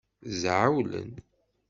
Zɛewlen. 0.41 1.11